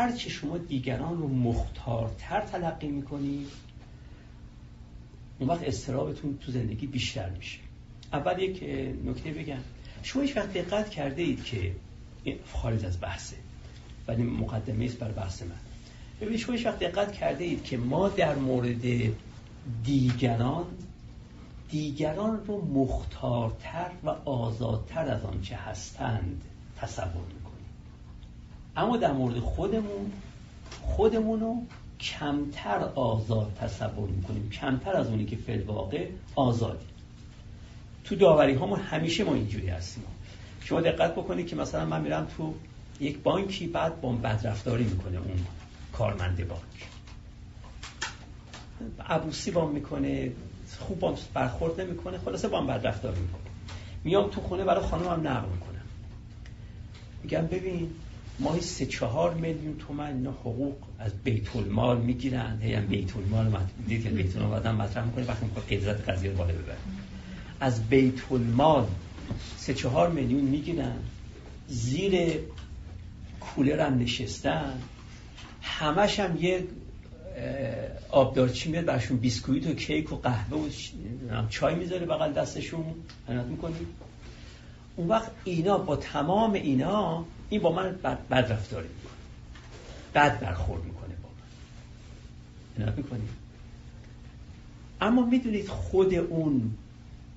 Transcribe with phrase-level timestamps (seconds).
[0.00, 3.48] هرچه شما دیگران رو مختارتر تلقی می‌کنید
[5.38, 7.58] اون وقت استرابتون تو زندگی بیشتر میشه.
[8.12, 8.62] اول یک
[9.04, 9.60] نکته بگم.
[10.02, 11.74] شما هیچ وقت دقت کرده اید که
[12.52, 13.36] خارج از بحثه
[14.08, 15.50] ولی مقدمه است بر بحث من.
[16.20, 18.82] ببینید شما هیچ وقت دقت کرده اید که ما در مورد
[19.84, 20.66] دیگران
[21.70, 26.42] دیگران رو مختارتر و آزادتر از آنچه هستند
[26.76, 27.39] تصور می‌کنیم.
[28.76, 30.12] اما در مورد خودمون
[30.82, 31.62] خودمون رو
[32.00, 34.50] کمتر آزاد تصور می‌کنیم.
[34.50, 36.86] کمتر از اونی که فی واقع آزادی
[38.04, 40.04] تو داوری همون همیشه ما اینجوری هستیم.
[40.60, 42.54] شما دقت بکنید که مثلا من میرم تو
[43.00, 45.46] یک بانکی بعد با بدرفتاری می‌کنه اون
[45.92, 46.62] کارمند بانک.
[49.06, 50.32] عبوسی بام می‌کنه
[50.78, 53.40] خوب بام برخورد نمی‌کنه خلاصه بام بدرفتاری می‌کنه.
[54.04, 55.84] میام تو خونه برای خانمم نقل می‌کنم.
[57.22, 57.90] میگم ببین
[58.40, 62.58] ماهی سه چهار میلیون تومن اینا حقوق از بیت المال می‌گیرن.
[62.62, 63.56] هی هم بیت المال
[63.88, 66.76] دید که بیت المال آدم مطرح می‌کنه وقتی می‌خواد قدرت قضیه بالا ببره.
[67.60, 68.86] از بیت المال
[69.56, 70.96] سه چهار میلیون می‌گیرن.
[71.68, 72.38] زیر
[73.40, 74.72] کولر هم نشستن.
[75.62, 76.64] همش هم یه
[78.10, 80.68] آبدارچی میاد برشون بیسکویت و کیک و قهوه و
[81.48, 82.84] چای می‌ذاره بغل دستشون.
[83.28, 83.74] هنات می‌کنی؟
[85.00, 89.12] اون وقت اینا با تمام اینا این با من بد, بد رفتاری می‌کنه.
[90.14, 92.84] بد برخورد می‌کنه با من.
[92.84, 93.28] هنات می‌کنی؟
[95.00, 96.70] اما می‌دونید خود اون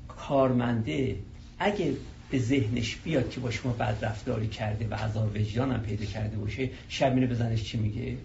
[0.08, 1.16] کارمنده
[1.60, 1.94] اگه
[2.30, 6.38] به ذهنش بیاد که با شما بد رفتاری کرده و عذاب وجدان هم پیدا کرده
[6.38, 8.18] باشه شب میره بزنش چی میگه؟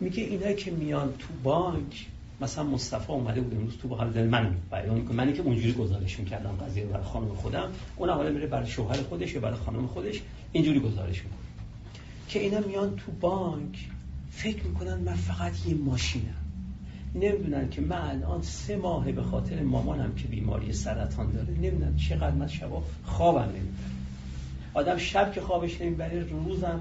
[0.00, 2.06] میگه اینا که میان تو بانک
[2.40, 6.50] مثلا مصطفی اومده بود امروز تو حال من بیان کنه منی که اونجوری گزارش می‌کردم
[6.50, 7.68] قضیه برای خانم خودم.
[7.96, 10.22] اون حالا میره برای شوهر خودش یا برای خانم خودش
[10.52, 11.38] اینجوری گزارش می‌کنه.
[12.28, 13.88] که اینا میان تو بانک
[14.30, 16.34] فکر می‌کنن من فقط یه ماشینم.
[17.14, 21.48] نمی‌دونن که من الان سه ماه به خاطر مامانم که بیماری سرطان داره.
[21.54, 23.88] نمی‌دونن چقدر من شبا خوابم نمی‌بره.
[24.74, 26.80] آدم شب که خوابش نمی‌بره روزم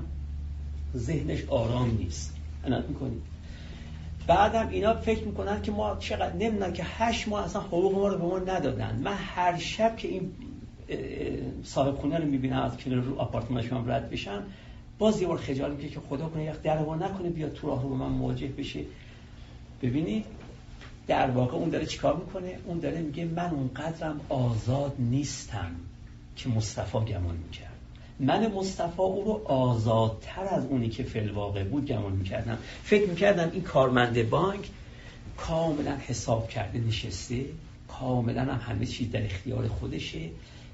[0.96, 2.34] ذهنش آرام نیست.
[2.64, 3.22] انات می‌کنید
[4.28, 8.18] بعدم اینا فکر می‌کنن که ما چقدر نمی‌دونن که هشت ماه اصلا حقوق ما رو
[8.18, 9.02] به ما ندادن.
[9.04, 10.32] من هر شب که این
[11.64, 14.44] صاحب خونه رو می‌بینم از کنار رو آپارتمانش هم رد بشم
[15.00, 17.90] باز یه بار خجال میگه که خدا کنه یک در نکنه بیاد تو راه رو
[17.90, 18.80] به من مواجه بشه.
[19.82, 20.26] ببینید
[21.08, 25.72] در واقع اون داره چیکار می‌کنه؟ اون داره میگه من اونقدرم آزاد نیستم
[26.36, 27.77] که مصطفی گمان می‌کرد.
[28.20, 32.58] من مصطفی او رو آزادتر از اونی که فی واقع بود گمان می‌کردم.
[32.84, 34.70] فکر می‌کردم این کارمند بانک
[35.38, 37.46] کاملا حساب کرده نشسته.
[37.88, 40.30] کاملا هم همه چیز در اختیار خودشه.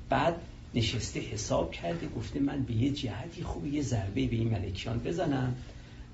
[0.09, 0.35] بعد
[0.75, 5.55] نشسته حساب کرده گفته من به یه جهتی خوب یه ضربه به این ملکیان بزنم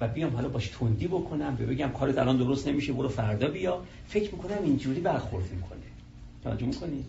[0.01, 3.81] و بیام حالا باش تندی بکنم به بگم کارت الان درست نمیشه برو فردا بیا.
[4.07, 5.79] فکر می‌کنم اینجوری برخورد می‌کنه.
[6.43, 7.05] توجه می‌کنید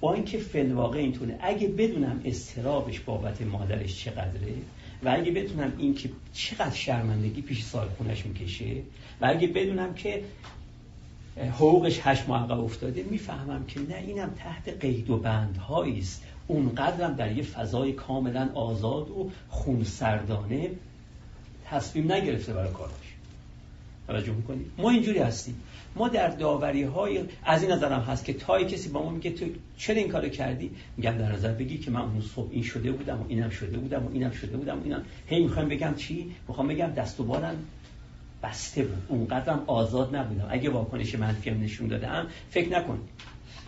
[0.00, 4.54] با اینکه فل واقع اینطوره اگه بدونم استرابش بابت مادرش چقدره
[5.02, 8.74] و اگه بدونم این که چقدر شرمندگی پیش سال خونش می‌کشه
[9.20, 10.22] و اگه بدونم که
[11.36, 16.22] حقوقش هشت ماه افتاده می‌فهمم که نه اینم تحت قید و بندهایی است.
[16.46, 20.70] اونقدرم در یه فضای کاملا آزاد و خونسردانه
[21.64, 23.15] تصمیم نگرفته برای کارش.
[24.06, 25.62] توجه می‌کنید ما اینجوری هستیم.
[25.96, 29.46] ما در داوری های از این نظرم هست که تای کسی با ما میگه تو
[29.76, 33.20] چرا این کارو کردی؟ میگم در نظر بگی که من اون صبح این شده بودم
[33.20, 35.02] و اینم شده بودم و اینم شده بودم و اینم.
[35.26, 37.56] هی می‌خوام بگم چی؟ می‌خوام بگم دست و بالم
[38.42, 39.02] بسته بود.
[39.08, 40.48] اونقدرم آزاد نبودم.
[40.50, 42.98] اگه واکنش منفی هم نشون دادم فکر نکن.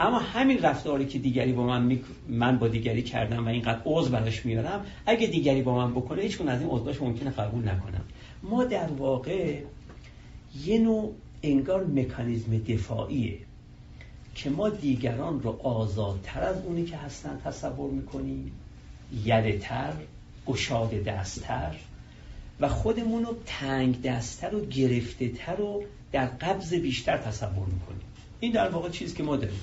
[0.01, 4.47] اما همین رفتاری که دیگری با من من با دیگری کردم و اینقدر عذر براش
[4.47, 8.05] میارم اگه دیگری با من بکنه هیچ از این عذراش ممکنه قبول نکنم.
[8.43, 9.61] ما در واقع
[10.65, 13.39] یه نوع انگار مکانیزم دفاعیه
[14.35, 18.53] که ما دیگران رو آزادتر از اونی که هستن تصور می‌کنیم
[19.25, 19.93] یله تر
[20.47, 21.77] گشاد دستتر
[22.61, 28.03] و خودمون رو تنگ دستتر و گرفته تر و در قبض بیشتر تصور می‌کنیم.
[28.41, 29.61] این در واقع چیزی که ما داریم.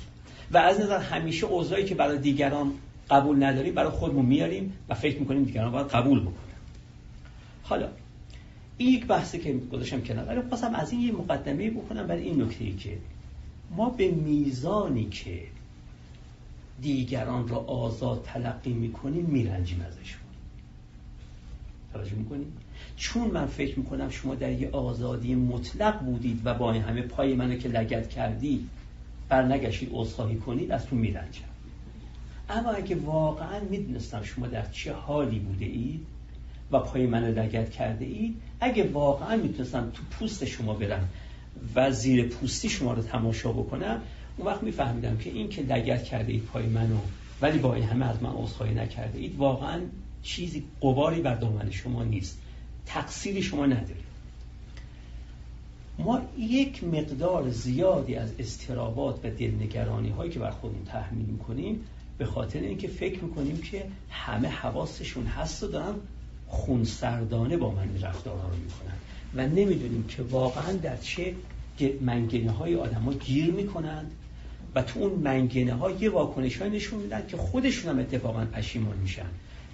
[0.51, 2.71] و از نظر همیشه اوضاعی که برای دیگران
[3.09, 6.35] قبول نداریم برای خودمون میاریم و فکر می‌کنیم دیگران باید قبول بکنن.
[7.63, 7.87] حالا
[8.77, 10.25] این یک بحثی که گذاشتم کنار.
[10.25, 12.97] ولی خواستم از این یه مقدمه بکنم برای این نکته ای که
[13.75, 15.41] ما به میزانی که
[16.81, 20.21] دیگران را آزاد تلقی می‌کنیم میرنجیم ازشون
[21.93, 22.53] توجه می‌کنیم
[22.97, 27.35] چون من فکر می‌کنم شما در یه آزادی مطلق بودید و با این همه پای
[27.35, 28.69] منو که لگت کردید
[29.29, 31.41] بر نگشید عذرخواهی کنید از تو میرنجم.
[32.49, 36.05] اما اگه واقعا می‌دونستم شما در چه حالی بوده اید
[36.71, 41.09] و پای من لگت کرده اید؟ اگه واقعا می‌تونستم تو پوست شما برم
[41.75, 44.01] و زیر پوستی شما رو تماشا بکنم
[44.37, 46.97] اون وقت میفهمیدم که این که لگت کرده اید پای منو
[47.41, 49.81] ولی با این همه از من عذرخواهی نکرده اید واقعا
[50.23, 52.37] چیزی قباری بر دامن شما نیست.
[52.85, 54.05] تقصیری شما ندارید
[55.99, 61.79] ما یک مقدار زیادی از استرابات و دلنگرانی هایی که بر خودمون تحمیل می‌کنیم
[62.17, 65.95] به خاطر اینکه فکر می‌کنیم که همه حواسشون هست و دارن
[66.47, 68.95] خونسردانه با من رفتارها رو می‌کنن.
[69.35, 71.33] و نمی‌دونیم که واقعا در چه
[72.01, 74.11] منگنه های آدم ها گیر می‌کنند
[74.75, 78.97] و تو اون منگنه ها یه واکنش های نشون میدن که خودشون هم اتفاقا پشیمان
[78.97, 79.25] میشن.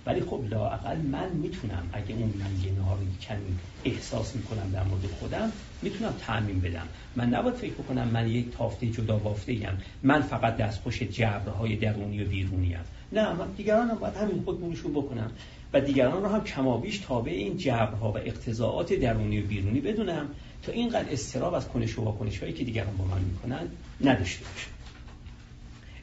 [0.05, 5.05] ولی خب لاقل من می‌تونم اگه اون منگنه ها رو کمی احساس می‌کنم در مورد
[5.19, 5.51] خودم
[5.81, 6.87] می‌تونم تعمین بدم.
[7.15, 12.23] من نباید فکر بکنم من یک تافته جدا بافته ایم من فقط دستخوش جبرهای درونی
[12.23, 12.81] و بیرونی ام.
[13.11, 15.31] نه من دیگران هم باید همین خود بکنم.
[15.73, 20.27] و دیگران رو هم کمابیش تابع این جبرها و اقتضاعات درونی و بیرونی بدونم
[20.63, 23.67] تا اینقدر استراب از کنش و واکنش هایی که دیگران با من می‌کنن
[24.01, 24.71] نداشته باشم.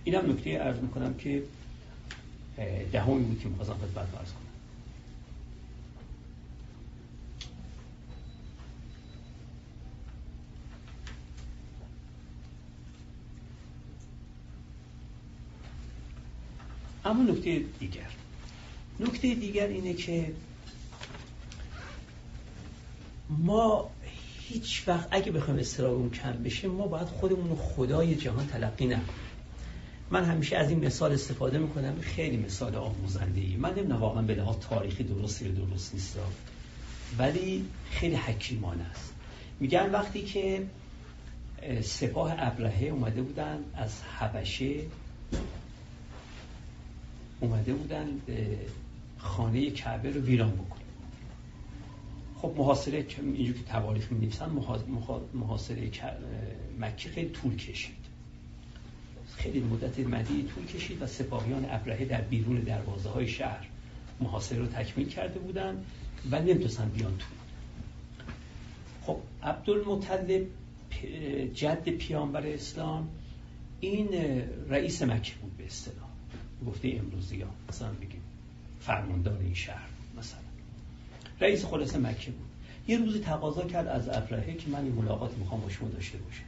[0.05, 1.43] اینم نکته ارز می‌کنم که
[2.93, 4.25] دهمی بود که می‌خواستم خدمت کنم.
[17.05, 18.18] اما نکته دیگر.
[19.01, 20.33] نکته دیگر اینه که
[23.29, 23.91] ما
[24.41, 29.09] هیچ وقت اگه بخوایم اون کم بشه ما باید خودمون خدای جهان تلقی نکنیم.
[30.11, 32.01] من همیشه از این مثال استفاده می‌کنم.
[32.01, 36.17] خیلی مثال آموزنده ای من نمی‌دونم واقعا به لحاظ تاریخی درست یا درست نیست.
[37.19, 39.13] ولی خیلی حکیمانه است.
[39.61, 40.67] میگن وقتی که
[41.83, 44.75] سپاه ابرهه اومده بودن از حبشه
[47.41, 48.07] اومده بودن
[49.19, 50.79] خانه کعبه رو ویران بکنن
[52.43, 54.51] خب محاصره اینجور که تواریخ می نویسن
[55.35, 55.91] محاصره
[56.81, 57.95] مکه خیلی طول کشید.
[59.37, 63.67] خیلی مدت مدی طول کشید و سپاهیان ابرهه در بیرون دروازه های شهر
[64.21, 65.85] محاصره رو تکمیل کرده بودن
[66.31, 67.27] و نمی‌تونستن بیان تو
[69.03, 70.47] خب عبدالمطلب
[71.55, 73.09] جد پیامبر اسلام
[73.81, 74.09] این
[74.69, 76.09] رئیس مکه بود به اصطلاح.
[76.67, 78.23] گفته امروزی ها مثلا بگیم.
[78.89, 79.89] فرماندار این شهر
[80.19, 80.39] مثلا.
[81.41, 82.49] رئیس خلاص مکه بود.
[82.89, 86.45] یه روزی تقاضا کرد از ابرهه که من این ملاقات می‌خوام با شما داشته باشم.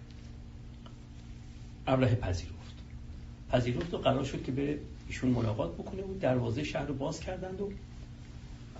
[1.86, 2.74] ابرهه پذیرفت.
[3.52, 4.78] پذیرفت و قرار شد که بره
[5.08, 7.72] ایشون ملاقات بکنه و دروازه شهر رو باز کردند و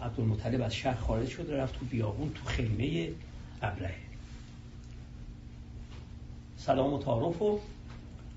[0.02, 3.08] عبدالمطلب از شهر خارج شد رفت تو بیابون تو خیمه
[3.62, 3.94] ابرهه.
[6.56, 7.58] سلام و تعارف و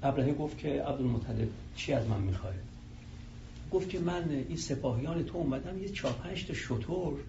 [0.03, 2.53] ابرهه گفت که عبدالمطلب چی از من می‌خواه
[3.73, 7.19] گفت که من این سپاهیان تو اومدم یه چهار پنج تا شطور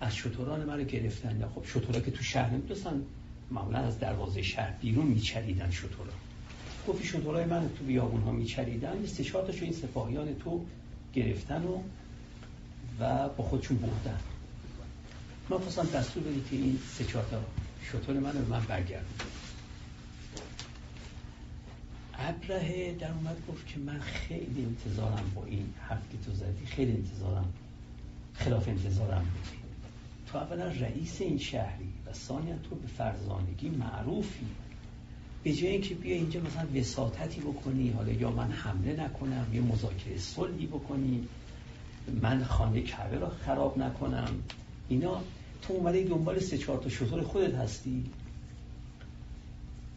[0.00, 1.44] از شطوران من رو گرفتن.
[1.54, 3.02] خب شطورا که تو شهر نمی‌تونستن
[3.50, 6.12] معمولا از دروازه شهر بیرون میچریدن شطورا.
[6.88, 10.64] گفت شطورای من تو بیابون ها میچریدن یه سه چهار این سپاهیان تو
[11.14, 11.78] گرفتن و
[13.00, 14.18] و با خودشون بردن.
[15.50, 17.40] من خواستم دستور بدی که این سه چهار تا
[17.92, 19.29] شطور من رو من برگردم
[22.20, 26.92] ابرهه در اومد گفت که من خیلی انتظارم با این حرف که تو زدی خیلی
[26.92, 27.52] انتظارم
[28.34, 29.60] خلاف انتظارم بودی
[30.32, 34.46] تو اولا رئیس این شهری و ثانیا تو به فرزانگی معروفی.
[35.42, 40.18] به جای اینکه بیا اینجا مثلا وساطتی بکنی حالا یا من حمله نکنم یا مذاکره
[40.18, 41.28] صلحی بکنی
[42.22, 44.28] من خانه کعبه را خراب نکنم.
[44.88, 45.20] اینا
[45.62, 48.04] تو اومده دنبال سه چهار تا شطور خودت هستی.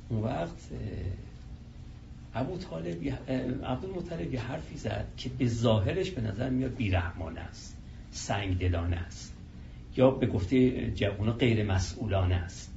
[0.09, 0.57] اون وقت
[2.35, 3.07] ابو طالب
[3.63, 7.77] عبدالمطلب یه حرفی زد که به ظاهرش به نظر میاد بیرحمانه است
[8.11, 9.33] سنگ دلانه است
[9.97, 12.73] یا به گفته جوونا غیر مسئولانه است.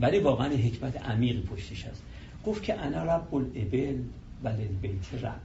[0.00, 2.02] ولی واقعا حکمت عمیقی پشتش هست.
[2.46, 4.02] گفت که انا رب الابل
[4.44, 5.40] و للبیت رب.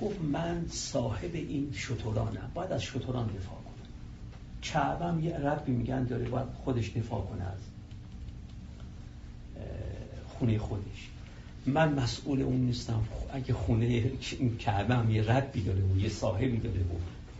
[0.00, 3.88] گفت من صاحب این شطورانم باید از شطوران دفاع کنم.
[4.62, 7.60] کعبم یه ربی میگن داره باید خودش دفاع کنه از
[10.28, 11.10] خونه خودش.
[11.66, 13.02] من مسئول اون نیستم.
[13.32, 14.02] اگه خونه
[14.58, 16.96] کعبه یه ربی داره و یه صاحبی داره و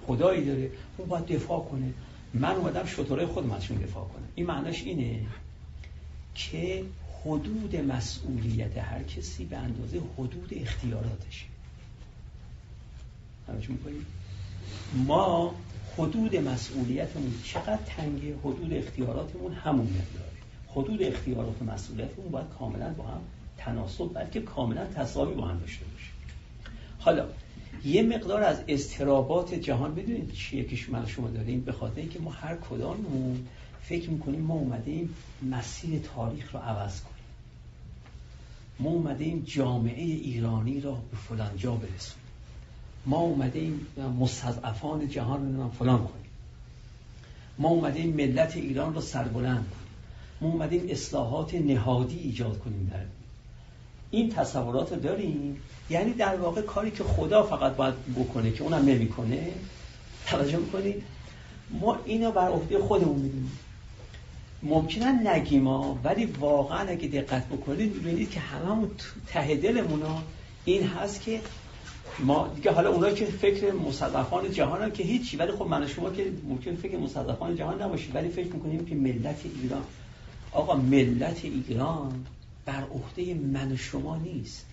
[0.07, 1.93] خدایی داره اون باید دفاع کنه.
[2.35, 4.29] من اومدم شطوره خودم ازشون دفاع کنم.
[4.35, 5.21] این معناش اینه
[6.35, 6.85] که
[7.25, 11.47] حدود مسئولیت هر کسی به اندازه حدود اختیاراتشه.
[14.95, 15.55] ما
[15.99, 20.35] حدود مسئولیتمون چقدر تنگه؟ حدود اختیاراتمون همون مقداره
[20.69, 23.21] حدود اختیارات و مسئولیتمون باید کاملا با هم
[23.59, 26.11] تناسب بلکه کاملا تصاوی با هم داشته باشه.
[26.99, 27.27] حالا
[27.85, 32.31] یه مقدار از استرابات جهان بدونید چیه که من شما داریم؟ به خاطر اینکه ما
[32.31, 33.47] هر کداممون
[33.83, 37.15] فکر می‌کنیم ما اومدیم مسیر تاریخ رو عوض کنیم.
[38.81, 42.25] ما اومدیم جامعه ایرانی را به فلان جا برسونیم.
[43.07, 43.87] ما اومدیم
[44.19, 46.31] مستضعفان جهان رو فلان کنیم.
[47.59, 49.85] ما اومدیم ملت ایران رو سربلند کنیم.
[50.41, 53.05] ما اومدیم اصلاحات نهادی ایجاد کنیم در
[54.15, 55.63] این تصورات رو داریم.
[55.91, 59.49] یعنی در واقع کاری که خدا فقط باید بکنه که اونم نمی‌کنه.
[60.27, 61.03] توجه می‌کنید؟
[61.71, 63.59] ما اینو بر عهده خودمون می‌دونیم.
[64.63, 65.67] ممکنه نگیم
[66.05, 68.91] ولی واقعا اگه دقت بکنید ببینید که هممون
[69.27, 70.03] ته دلمون
[70.65, 71.41] این هست که
[72.19, 75.37] ما دیگه حالا اونایی که فکر مصدفان جهان هم که هیچی.
[75.37, 79.41] ولی خب من شما که ممکن فکر مصدفان جهان نباشید ولی فکر می‌کنیم که ملت
[79.63, 79.83] ایران.
[80.53, 82.27] آقا ملت ایران
[82.65, 84.67] بر عهده من و شما نیست.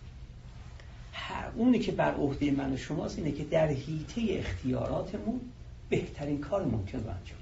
[1.56, 5.42] اونی که بر عهده من و شماست اینه که در حیطه اختیاراتمون
[5.90, 7.40] بهترین کار ممکن رو انجام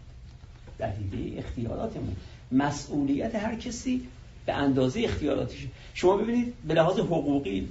[0.77, 2.15] در حیطه اختیاراتمون.
[2.51, 4.07] مسئولیت هر کسی
[4.45, 7.67] به اندازه اختیاراتش شما ببینید به لحاظ حقوقی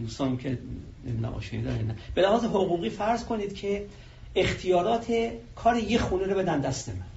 [0.00, 0.58] دوستان که
[1.06, 3.86] نمی‌دونم به لحاظ حقوقی فرض کنید که
[4.34, 7.15] اختیارات کار یه خونه رو بدن دست من.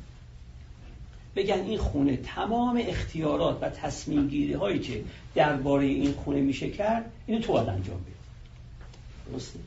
[1.35, 5.03] بگن این خونه تمام اختیارات و تصمیم گیری هایی که
[5.35, 9.31] درباره این خونه میشه کرد اینو تو باید انجام بده.
[9.31, 9.59] درسته؟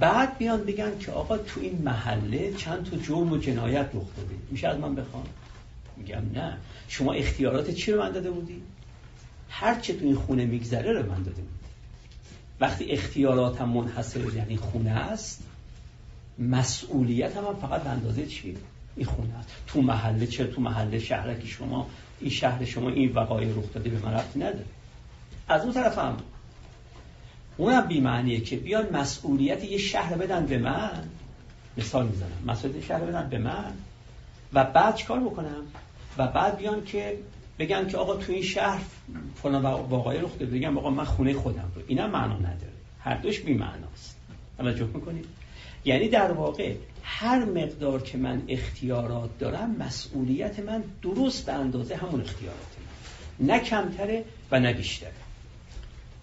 [0.00, 4.34] بعد بیان بگن که آقا تو این محله چند تا جرم و جنایت رخ داده.
[4.50, 5.24] میشه از من بخوام
[5.96, 6.56] میگم نه.
[6.88, 8.62] شما اختیارات چی رو من داده بودی؟
[9.48, 11.60] هر چه تو این خونه میگذره رو من داده بودی.
[12.60, 15.42] وقتی اختیاراتم منحصر یعنی خونه است
[16.38, 18.56] مسئولیت هم, فقط به اندازه چی؟
[18.96, 19.48] این خونه است.
[19.66, 21.86] تو محله چه تو محله شهرکی شما؟
[22.20, 24.64] این شهر شما این وقایع رخ داده به من رفتی نداره.
[25.48, 26.16] از اون طرف هم
[27.56, 31.08] اونم بیمعنیه که بیان مسئولیت یه شهر بدن به من.
[31.76, 32.28] مثال می‌زنم.
[32.46, 33.72] مسئولیت شهر بدن به من
[34.52, 35.62] و بعد چکار بکنم؟
[36.18, 37.18] و بعد بیان که
[37.58, 38.80] بگن که آقا تو این شهر
[39.42, 40.58] فلان واقعی رخ داده.
[40.58, 41.82] بگم آقا من خونه خودم رو.
[41.86, 42.72] اینا معنا نداره.
[43.00, 44.16] هر دوش بی معناست
[44.58, 45.26] توجه می‌کنید؟
[45.84, 52.20] یعنی در واقع هر مقدار که من اختیارات دارم مسئولیت من درست به اندازه همون
[52.20, 52.76] اختیارات
[53.38, 55.12] من نه کمتره و نه بیشتره.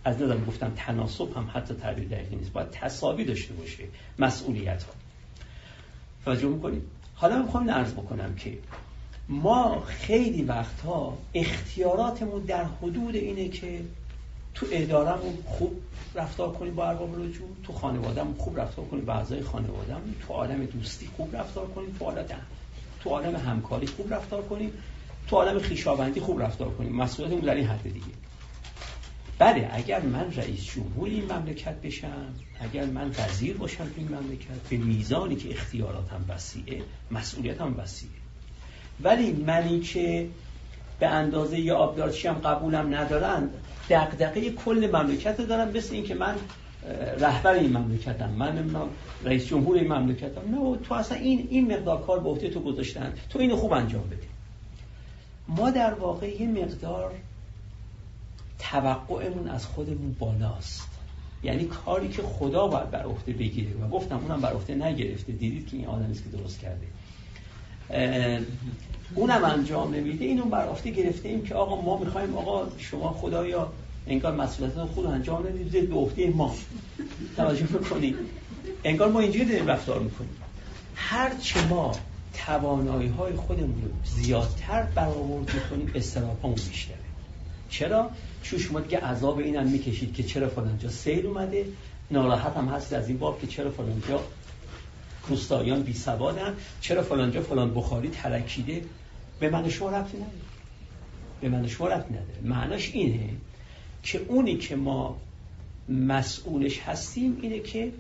[0.04, 2.54] از نظر گفتم تناسب هم حتی تعبیر دقیقی نیست.
[2.54, 3.84] باید تصابی داشته باشه
[4.20, 4.94] مسئولیت ها
[6.26, 6.82] توجه می‌کنید
[7.16, 8.58] حالا می‌خوام عرض بکنم که
[9.30, 13.82] ما خیلی وقتها اختیاراتمون در حدود اینه که
[14.60, 15.82] تو ادارمون خوب
[16.16, 20.66] رفتار کنیم با ارباب رجوع تو خانوادهمون خوب رفتار کنیم با اعضای خانوادهمون تو عالم
[20.66, 22.26] دوستی خوب رفتار کنیم تو عالم
[23.04, 24.72] تو عالم همکاری خوب رفتار کنیم
[25.28, 28.06] تو عالم خیشاوندی خوب رفتار کنیم مسئولیتمون در این حد دیگه.
[29.40, 34.70] بله اگر من رئیس جمهور این مملکت بشم اگر من وزیر باشم تو این مملکت
[34.70, 38.12] به میزانی که اختیاراتم وسیعه مسئولیتم وسیعه.
[39.02, 40.30] ولی منی که
[41.00, 43.50] به اندازه یه آبدارچی هم قبولم ندارن
[43.90, 46.36] دقدقه کل مملکت دارم مثل این که من
[47.20, 48.30] رهبر این مملکتم.
[48.30, 48.72] من
[49.24, 50.42] رئیس جمهور این مملکتم.
[50.52, 53.14] نه تو اصلا این این مقدار کار به عهده تو گذاشتن.
[53.30, 54.28] تو اینو خوب انجام بده
[55.48, 57.12] ما در واقع یه مقدار
[58.60, 60.90] توقعمون از خودمون بالاست.
[61.44, 63.72] یعنی کاری که خدا باید بر عهده بگیره.
[63.84, 65.32] و گفتم اونم بر عهده نگرفته.
[65.32, 66.88] دیدید که این آدمی که درست کرده.
[69.16, 70.26] اونم انجام نمیده.
[70.26, 73.72] اینو بر عهده گرفته ایم که آقا ما می‌خوایم آقا شما خدایا
[74.08, 76.56] انگار مسئولیت خود انجام ندید به عهده ما.
[77.38, 78.16] توجه می‌کنید
[78.84, 80.36] انگار ما اینجوری داریم رفتار می‌کنیم.
[80.96, 81.92] هر چه ما
[82.34, 86.98] توانایی های خودمون رو زیادتر برآورد کنیم استرابمون بیشتره.
[87.70, 88.10] چرا؟
[88.44, 91.66] چون شما دیگه عذاب اینم می‌کشید که چرا فلانجا سیل اومده
[92.12, 94.20] ناراحت هم هست از این باب که چرا فلانجا
[95.30, 96.54] روستاییان بی سوادن.
[96.82, 98.82] چرا فلانجا فلان بخاری ترکیده؟
[99.40, 100.32] به من شما ربطی نداره.
[101.42, 102.42] به من شما ربطی نداره.
[102.44, 103.30] معناش اینه
[104.04, 105.18] که اونی که ما
[105.90, 107.92] مسئولش هستیم اینه که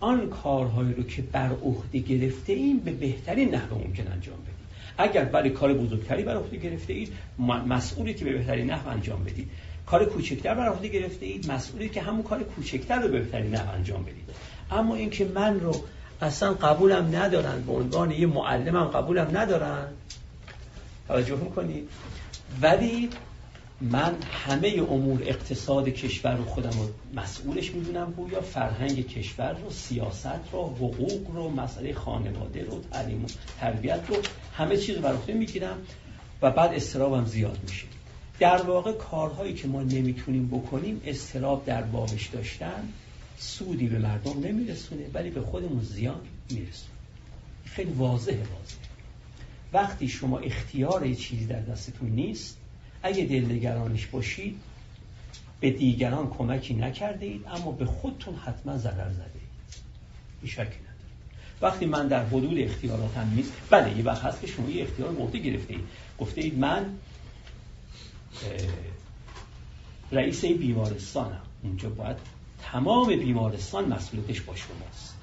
[0.00, 4.54] آن کارهایی رو که بر عهده گرفته ایم به بهترین نحو ممکن انجام بدیم.
[4.98, 7.12] اگر برای کار بزرگتری بر عهده گرفته اید
[7.68, 9.50] مسئولی که به بهترین نحو انجام بدید.
[9.86, 13.74] کار کوچکتر بر عهده گرفته اید مسئولی که همون کار کوچکتر رو به بهترین نحو
[13.74, 14.24] انجام بدید.
[14.70, 15.74] اما اینکه من رو
[16.20, 17.62] اصلا قبولم ندارن.
[17.62, 19.88] به عنوان یه معلمم قبولم ندارن.
[21.08, 21.88] توجه می‌کنید
[22.62, 23.08] ولی
[23.80, 24.14] من
[24.46, 26.88] همه امور اقتصاد کشور رو خودم رو
[27.20, 28.40] مسئولش می‌دونم گویا.
[28.40, 33.28] فرهنگ کشور رو سیاست رو حقوق رو مسئله خانواده رو تعلیم و
[33.60, 34.16] تربیت رو
[34.56, 35.78] همه چیز رو بر می‌گیرم
[36.42, 37.86] و بعد استرابم زیاد میشه.
[38.40, 42.88] در واقع کارهایی که ما نمی‌تونیم بکنیم استراب در بابش داشتن
[43.38, 46.92] سودی به مردم نمیرسونه ولی به خودمون زیان میرسونه.
[47.64, 48.78] خیلی واضحه واضحه.
[49.72, 52.56] وقتی شما اختیار چیزی در دستتون نیست
[53.02, 54.60] اگه دلنگرانش باشید
[55.60, 59.30] به دیگران کمکی نکرده اید اما به خودتون حتما ضرر زده.
[60.42, 60.68] اید این
[61.60, 65.36] وقتی من در حدود اختیاراتم نیست بله یه وقت هست که شما یه اختیار مورد
[65.36, 65.84] گرفته اید
[66.18, 66.98] گفته اید من
[70.12, 71.42] رئیس بیمارستانم.
[71.62, 72.16] اونجا باید
[72.62, 75.14] تمام بیمارستان مسئولیتش با شماست.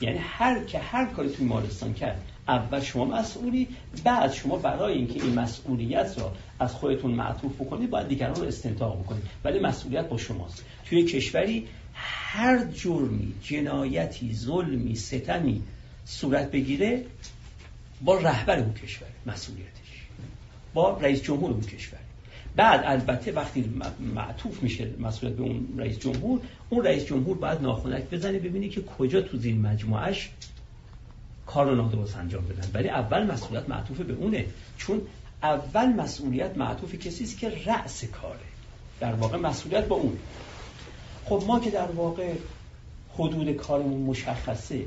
[0.00, 3.68] یعنی هر که هر کاری تو بیمارستان کرد اول شما مسئولی
[4.04, 9.00] بعد شما برای اینکه این مسئولیت را از خودتون معطوف بکنید باید دیگران رو استنتاق
[9.00, 9.22] بکنید.
[9.44, 10.64] ولی مسئولیت با شماست.
[10.84, 15.62] توی کشوری هر جرمی جنایتی ظلمی ستمی
[16.04, 17.04] صورت بگیره
[18.00, 19.68] با رهبر اون کشور مسئولیتش.
[20.74, 21.98] با رئیس جمهور اون کشور.
[22.58, 23.72] بعد البته وقتی
[24.14, 28.82] معطوف میشه مسئولیت به اون رئیس جمهور اون رئیس جمهور باید ناخونک بزنه ببینه که
[28.82, 30.30] کجا تو زیر مجموعش
[31.46, 32.68] کار رو نادرست انجام بدن.
[32.74, 34.44] ولی اول مسئولیت معطوف به اونه
[34.78, 35.00] چون
[35.42, 38.48] اول مسئولیت معطوف کسی است که رأس کاره.
[39.00, 40.18] در واقع مسئولیت با اون.
[41.24, 42.32] خب ما که در واقع
[43.14, 44.84] حدود کارمون مشخصه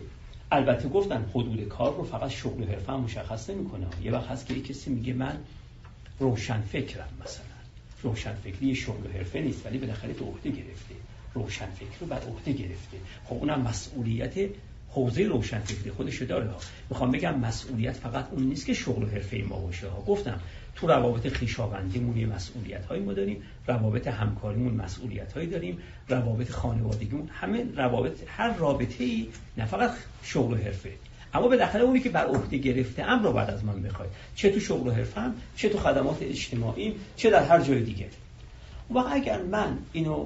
[0.52, 3.88] البته گفتن حدود کار رو فقط شغل حرفه مشخص نمی‌کنه.
[4.04, 5.38] یه وقت هست که کسی میگه من
[6.20, 7.51] روشن فکرم مثلا.
[8.04, 10.96] روشن فکری شغل و حرفه نیست ولی بالاخره به عهده گرفته
[11.34, 14.50] روشن فکر رو بر عهده گرفته خب اونم مسئولیت
[14.90, 16.50] حوزه روشن فکری خودش داره.
[16.50, 16.58] ها
[16.90, 19.88] می‌خوام بگم مسئولیت فقط اون نیست که شغل و حرفه ما باشه.
[19.88, 20.40] ها گفتم
[20.76, 25.78] تو روابط خیشاوندیمون یه مسئولیت هایی ما داریم روابط همکاریمون مسئولیت هایی داریم
[26.10, 29.28] روابط خانوادگیمون همه روابط هر رابطه ای
[29.58, 29.92] نه فقط
[30.24, 30.92] شغل و حرفه.
[31.34, 34.50] اما به داخل اونی که بر عهده گرفته ام رو بعد از من بخواد چه
[34.50, 38.08] تو شغل و حرفم چه تو خدمات اجتماعی چه در هر جای دیگه.
[38.90, 40.26] و اگر من اینو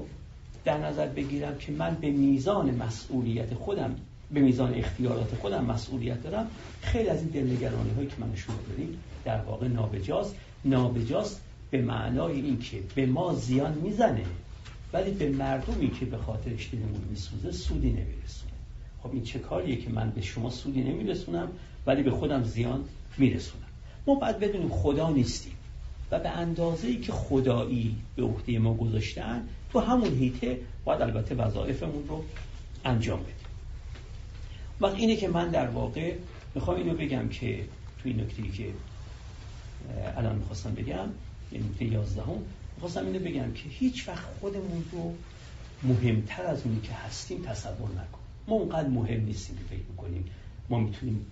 [0.65, 3.95] در نظر بگیرم که من به میزان مسئولیت خودم
[4.31, 6.47] به میزان اختیارات خودم مسئولیت دارم
[6.81, 10.35] خیلی از این دلنگرانی هایی که من شما داریم در واقع نابجاست.
[10.65, 14.25] نابجاست به معنای این که به ما زیان می‌زنه
[14.93, 18.54] ولی به مردمی که به خاطر دلمون میسوزه سودی نمیرسونه.
[19.05, 21.47] خب این چه کاریه که من به شما سودی نمیرسونم
[21.85, 22.85] ولی به خودم زیان
[23.17, 23.65] میرسونم.
[24.07, 25.53] ما باید بدونیم خدا نیستیم
[26.11, 31.35] و به اندازه ای که خدایی به عهده ما گذاشتن تو همون هیته باید البته
[31.35, 32.23] وظایفمون رو
[32.85, 33.35] انجام بدیم.
[34.81, 36.13] وقت اینه که من در واقع
[36.55, 37.63] می‌خوام اینو بگم که
[38.03, 38.67] توی نکته که
[40.17, 41.07] الان می‌خواستم بگم
[41.51, 42.41] یه نکته یازدهم
[42.75, 45.13] می‌خواستم اینو بگم که هیچ وقت خودمون رو
[45.83, 48.24] مهمتر از اونی که هستیم تصور نکن.
[48.47, 50.25] ما اونقدر مهم نیستیم که فکر می‌کنیم
[50.69, 51.25] ما می‌تونیم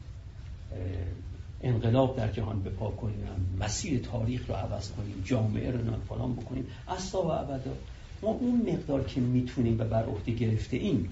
[1.62, 3.17] انقلاب در جهان بپا کنیم
[3.60, 6.67] مسیر تاریخ رو عوض کنیم جامعه رو فلان بکنیم.
[6.88, 7.71] اصلا و ابدا.
[8.21, 11.10] ما اون مقدار که می‌تونیم و بر عهده گرفته ایم